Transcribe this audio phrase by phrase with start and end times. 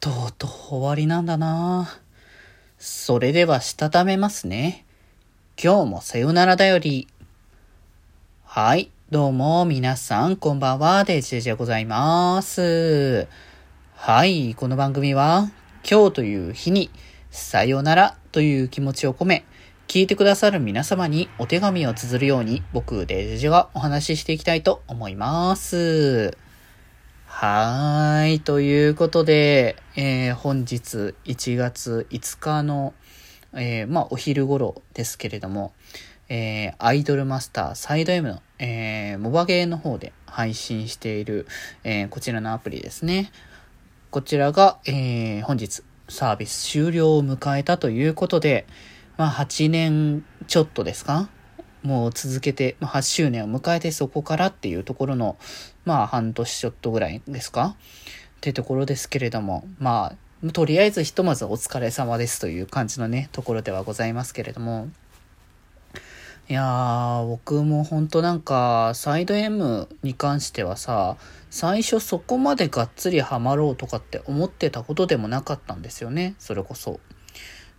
[0.00, 1.88] とうとう終わりなんだな
[2.78, 4.84] それではしたためますね。
[5.60, 7.08] 今日もさよならだより。
[8.44, 13.26] はい、どうも皆さんこんばんは、デジェジでございます。
[13.96, 15.50] はい、この番組は
[15.90, 16.90] 今日という日に
[17.32, 19.44] さよならという気持ちを込め、
[19.88, 26.47] 聞いてくださる皆様にお手紙を綴るように僕、デジェジェがお話ししていきたいと思います。
[27.30, 28.40] はーい。
[28.40, 32.94] ということで、えー、本日1月5日の、
[33.52, 35.72] えー、まあ、お昼頃ですけれども、
[36.28, 41.46] えー、アイドルマスターサイド M の、えー、モバゲーの方で配信している、
[41.84, 43.30] えー、こちらのアプリですね。
[44.10, 48.66] こちらが、えー、本日サービス終了を迎えたということで、
[49.16, 51.28] まあ、8年ちょっとですか
[51.82, 55.36] もう続けて、まあ、8周年を迎えてそこからっていうところの、
[55.84, 57.76] まあ半年ちょっとぐらいですか？
[58.36, 60.14] ってところですけれども、ま
[60.44, 64.88] あ、とりあえずひとまずお疲れ様ですという感じのね、ところではございますけれども、
[66.48, 71.18] いやー、僕もほんとなんか、サイド M に関してはさ、
[71.50, 77.00] 最初そこまでがっつりハマろうとかって思ってたことでもなかったんですよね、それこそ。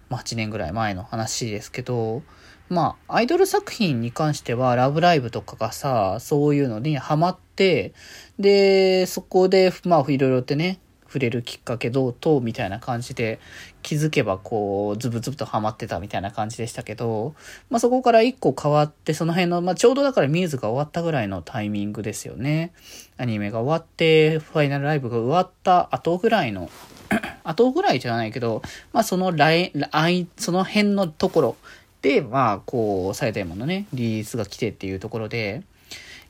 [0.10, 2.22] まあ8年ぐらい前の話ですけど、
[2.70, 7.94] まあ、アイドル作品に関しては、ラブライブとかがさ、そういうのにハマって、
[8.38, 13.40] で、そこで、まあ、いろいろってね、触れるきっかけどうと、みたいな感じで、
[13.82, 17.34] 気づけばこう、ズブズブとハマってたみたいな感じでしたけど、
[17.72, 22.74] まあそこから一個変わって、その辺の、まあちょうどだからミューズが終わったぐらいのタイミングですよね。
[23.18, 26.70] アニメが終わって、ファイナルライブが終わった後ぐらいの、
[27.44, 28.62] 後ぐらいじゃないけど、
[28.94, 31.56] まあその来、来、その辺のところ
[32.02, 35.64] で、まあ、こう、サイド M のね、リリースが来てっていうところで、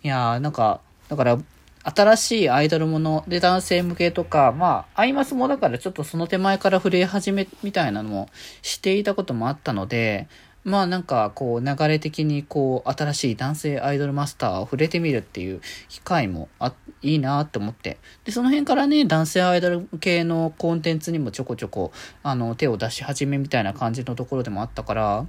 [0.03, 1.39] いやー、なんか、だから、
[1.83, 8.29] 新しいアイドルもので男性向けとか、まあ、アイマスもだからちょっとその手前から触れ始めみたいなのも
[8.61, 10.27] していたこともあったので、
[10.65, 17.97] まあなんかこう流れ的にこう新しい男性アイドルマスターを触れてみるっていう機会もあいいなって思って。
[18.25, 21.93] で、その辺からね、男性アイドル系のコンテンツにもちょこちょこ
[22.23, 25.25] あの手を出し始めみたいな感じのところでもあったから、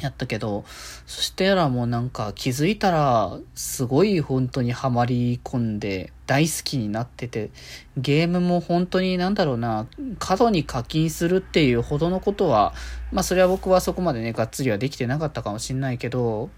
[0.00, 0.64] やったけど、
[1.06, 7.50] そしてらもうなんか気づいたら、すごい本当にハマり込んで、大好きになってて、
[7.96, 9.86] ゲームも本当になんだろうな、
[10.18, 12.72] 過度に課金するっていうほどのことは、
[13.12, 16.50] まあそれは僕はそこまでね、がっつりはできてなかったかもしんないけど、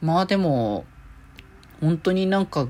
[0.00, 0.84] まあでも、
[1.80, 2.68] 本当になんか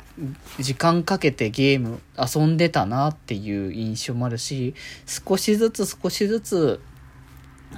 [0.59, 4.75] 時間かけてゲーム遊んでたなっていう印象もあるし、
[5.07, 6.81] 少しずつ少しずつ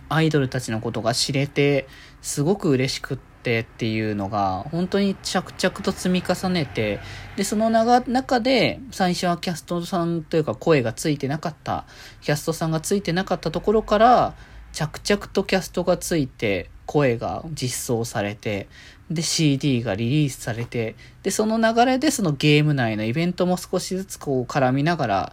[0.09, 1.89] アイドルたちのことが知れて、
[2.27, 6.99] すごく嬉しくってっていうのが、本当に着々と積み重ねて、
[7.37, 11.87] で、その中で、最初はキャストさんというか声がついてなかった、
[12.23, 14.35] キャストさんがついてなかったところから、
[14.73, 18.69] 着々とキャストがついて、声が実装されて、
[19.09, 25.33] で、CD がリリースされて、で、その流れでそのゲーム内のイベントも少しずつこう絡みながら、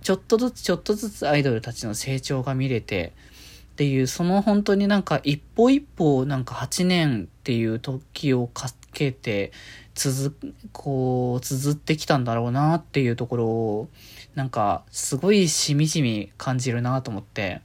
[0.00, 3.14] ちょっとずつちょっとずつアイドルたちの成長が見れて、
[3.74, 9.50] っていう、その本当になんか一歩一歩なんか8年っていう時をかけて、
[9.96, 10.36] 続、
[10.72, 13.88] こう、綴ってきたんだろうなっていうところを、
[14.36, 17.62] なんかすごいしみじみ感じるなと思って、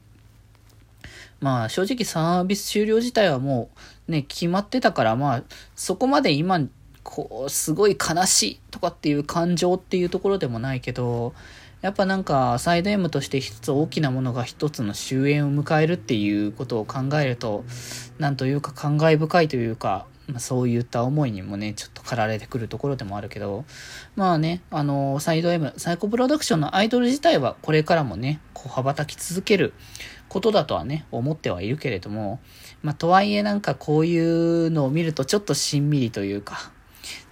[1.42, 3.70] まあ正直サービス終了自体はも
[4.08, 5.44] うね、決まってたからまあ
[5.76, 6.60] そこまで今、
[7.04, 11.36] こう、すごい悲しいとかっていう感情っていうところでもないけど、
[11.82, 17.64] やっぱなんかサイド M として一つ大きなものが一つの終焉を迎えるっていうことを考えると、
[18.18, 23.64] なんというか感慨深いというか、まあ、そういった思いにもね、ちょっと駆られてくるところでもあるけど、
[24.18, 29.74] まあね、あの、サイド M、サイコプロダクションのアイドル自体はこれからもね、こう羽ばたき続ける
[30.28, 32.42] ことだとはね、思ってはいるけれども、
[32.84, 36.72] まあとはいえなんかこういうのを見るとちょっとしんみりというか、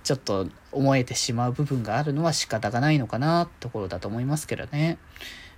[0.08, 4.98] ちょっと思えてしまう部分があるのは仕方がないのかなところだと思いますけどね。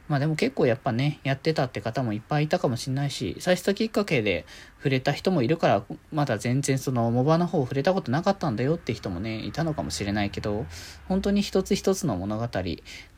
[0.07, 4.47] まあでも結構やっぱね、やってたって方もいっぱいいたかもしんないし、最初きっかけで
[4.77, 10.65] 触れた人もいるから、まだ全然そのモバの方触れたことなかったんだよって人もね、いたのかもしれないけど、
[11.07, 12.49] 本当に一つ一つの物語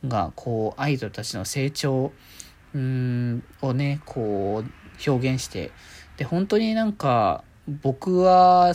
[0.06, 2.12] が、こう、アイドルたちの成長、
[2.74, 5.70] うーん、をね、こう、表現して、
[6.18, 7.42] で、本当になんか、
[7.82, 8.74] 僕は、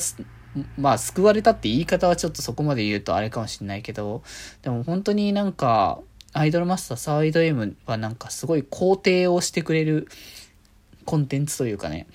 [0.78, 4.24] まあ、救われたって言い方はちょっとそこまで言うとあれかもしんないけど、
[4.62, 6.00] でも本当になんか、
[6.34, 10.08] アイドルマスターサイド M はなんかすごい肯定をしてくれる
[11.06, 12.08] コンテンツというかね、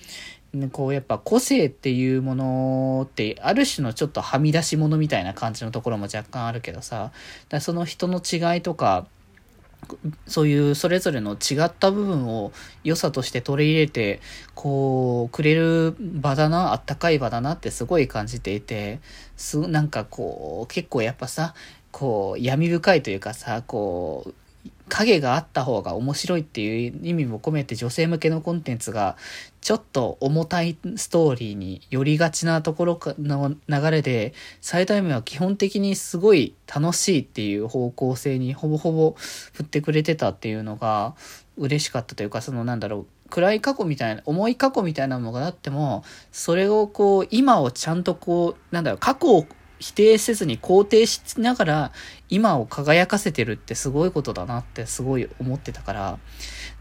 [0.71, 7.11] こうやっぱ個性っていうものってある種のちょっとはみ出し物みたいな感じのところも若干あるけどさ、
[7.49, 9.07] だその人の違いとか、
[10.27, 12.53] そういうそれぞれの違った部分を
[12.85, 14.21] 良さとして取り入れて、
[14.55, 19.01] こう、くれる場だな、あったかい場だなってすごい感じていて、
[19.37, 21.55] す、なんかこう、結構やっぱさ、
[21.91, 24.35] こう、闇深いというかさ、こう、
[24.93, 29.17] 影があった方が面白いっていう意味も込めて女性向けのコンテンツが
[29.63, 41.15] ちょっと重たいストーリーに寄りがちなところの流れで、サイド M は基本的にすごい楽しいっていう方向性にほぼほぼ振ってくれてたっていうのが
[41.57, 49.47] 嬉しかったというか、そのなんだろう、暗い過去みたいな、重い過去みたいなものがあっても、それをこう、今をちゃんとこう、なんだろう、過去を
[49.83, 51.93] 否定せずに肯定しながら
[52.29, 56.19] 今を輝かせてるってすごいことだなってすごい思ってたから、か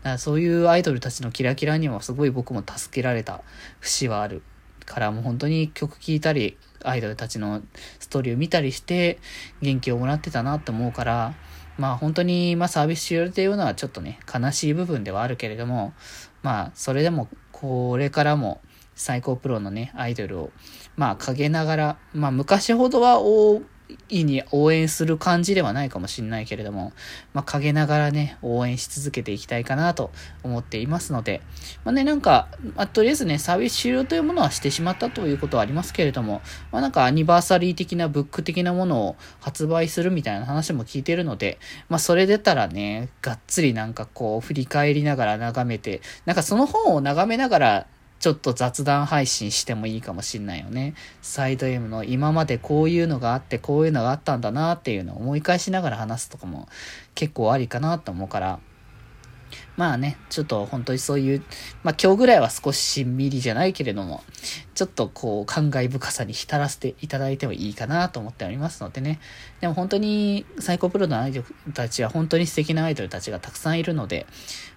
[0.04, 3.42] らそういうアイドルたちのキラキラにはすごい僕も助けられた
[3.80, 4.42] 節はある
[4.86, 7.62] からもう本当に曲聴いたりアイドルたちの
[8.00, 9.20] ストーリーを見たりして
[9.62, 11.36] 元気をもらってたなって思うから
[11.78, 15.94] まあ本当にまあサービス終了っていうのはちょっとね悲しい部分ではあるけれども
[16.42, 18.62] まあそれでもこれからも
[18.96, 20.52] 最高プロのねアイドルを
[20.96, 23.62] まあ陰ながら、まあ昔ほどは大
[24.10, 26.94] いに応援する感じではないかもしれないけれども、
[27.34, 30.12] まあ陰ながらね、応援し続けていきたいかなと
[30.44, 31.42] 思っていますので、
[31.84, 36.42] まあね、なんか、まあ、とりあえずね、サービス終了というものはしてしまったということはありますけれども、
[36.72, 41.60] まあなんかアニバーサリー的なブック的なものを発売するみたいな話も聞いてるので、
[41.90, 47.88] まあそれ出たらね、がっつりなんかこう振り返りながら眺めて、なんかその本を眺めながら
[48.22, 50.94] ちょっと雑談配信してもいいかもしんないよね。
[51.24, 56.70] サイド M の今までこういうのがあってこういうのがあったんだなっていうのを思い返しながら話すとかも
[57.16, 58.60] 結構ありかなと思うから、
[59.78, 61.44] まあね、ちょっと本当にそういう、
[61.84, 64.24] まあ今日ぐらいは少ししんみりじゃないけれども、
[64.76, 69.20] ちょっとこう感慨深さに浸らせていただいてもいいかなと思っておりますのでね。
[69.60, 74.26] でも本当にサイコプロのアイドルたちは本当に素敵なアイドルたちがたくさんいるので、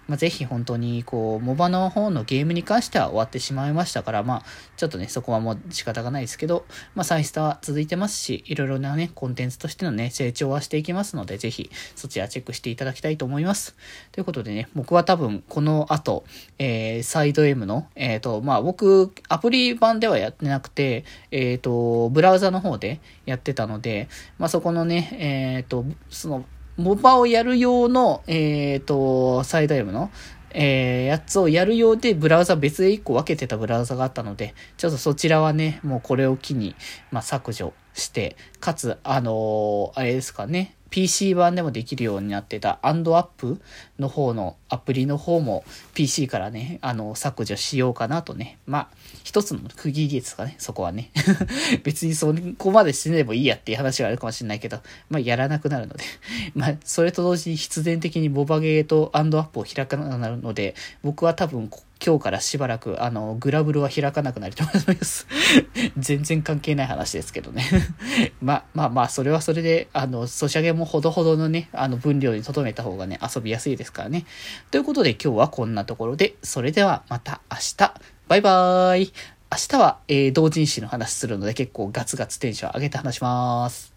[0.07, 4.43] まあ、ぜひ本当にこう、モバの方のゲームに関しては終わってしまいましたから、まあ、
[4.77, 13.75] ちょっとね、そこはもう仕方がないですけど、まあ、サイスタは続いてますし、いろいろなね、コンテンツとしてのね、成長はしていきますので、ぜひそちらチェックしていただきたいと思います。
[14.11, 16.25] ということでね、僕は多分この後、
[16.59, 25.09] えー、サイド M の、えっ、ー、と、まあ、僕、アプリ版ではやってなくて、えっ、ー、と、ブラウザの方でやってたので、まあ、そこのね、
[25.57, 26.45] えっ、と、その、
[26.77, 30.11] モバをやる用の、えっ、と、サイド M の、
[30.51, 36.75] えー、やつをやるようで、ブラウザ別で1個分けてたブラウザがあったので、ちょっとそちらはね、もうこれを機に、
[37.09, 43.59] まあ、削除して、かつ、あのー、あれですかね、PC 版でもできるようになってたアンドアップ
[43.99, 48.59] の方のアプリの方も PC からね、あの、削除しようかなとね。
[48.65, 48.87] まあ、
[49.25, 51.11] 一つの区切りですかね、そこはね。
[51.83, 56.03] 別にそこまでしてねばいいやっていう話はあるかもしれないけど、まあ、やらなくなるので。
[56.55, 61.69] まあ、それと同時に必然的にボバゲーとアンドアップを開かなくなるので、僕は多分、
[62.05, 65.25] 今日からしばらく、あの、グラブルは開かなくなると思います。
[65.97, 67.63] 全然関係ない話ですけどね。
[68.41, 74.25] まあまあまあ、それはそれで、あの、ソシャゲもほどほどのね、あの、分量に留めた方がね、遊びやすいですからね。
[74.69, 77.93] ということで今日はこんなところで、それではまた明日。
[78.27, 79.13] バイバーイ。
[79.51, 83.94] 明日は、えー、同人誌の話するので結構ガツガツテンション上げて話します。